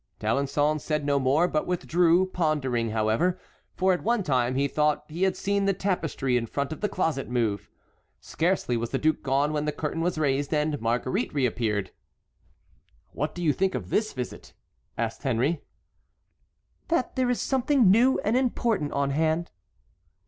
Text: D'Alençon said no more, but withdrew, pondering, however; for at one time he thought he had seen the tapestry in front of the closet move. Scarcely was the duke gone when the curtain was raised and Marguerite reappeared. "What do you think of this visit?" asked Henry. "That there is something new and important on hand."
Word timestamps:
D'Alençon 0.17 0.79
said 0.79 1.05
no 1.05 1.19
more, 1.19 1.47
but 1.47 1.67
withdrew, 1.67 2.25
pondering, 2.25 2.89
however; 2.89 3.39
for 3.75 3.93
at 3.93 4.01
one 4.01 4.23
time 4.23 4.55
he 4.55 4.67
thought 4.67 5.05
he 5.09 5.21
had 5.21 5.35
seen 5.37 5.65
the 5.65 5.73
tapestry 5.75 6.37
in 6.37 6.47
front 6.47 6.73
of 6.73 6.81
the 6.81 6.89
closet 6.89 7.29
move. 7.29 7.69
Scarcely 8.19 8.75
was 8.75 8.89
the 8.89 8.97
duke 8.97 9.21
gone 9.21 9.53
when 9.53 9.65
the 9.65 9.71
curtain 9.71 10.01
was 10.01 10.17
raised 10.17 10.51
and 10.55 10.81
Marguerite 10.81 11.31
reappeared. 11.35 11.91
"What 13.11 13.35
do 13.35 13.43
you 13.43 13.53
think 13.53 13.75
of 13.75 13.91
this 13.91 14.11
visit?" 14.13 14.53
asked 14.97 15.21
Henry. 15.21 15.61
"That 16.87 17.15
there 17.15 17.29
is 17.29 17.39
something 17.39 17.91
new 17.91 18.17
and 18.25 18.35
important 18.35 18.93
on 18.93 19.11
hand." 19.11 19.51